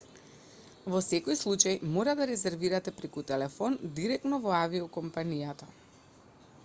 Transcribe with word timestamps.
во 0.93 1.01
секој 1.07 1.35
случај 1.41 1.75
мора 1.97 2.15
да 2.21 2.27
резервирате 2.31 2.95
преку 3.01 3.25
телефон 3.33 3.77
директно 4.01 4.43
во 4.47 4.57
авиокомпанијата 4.65 5.71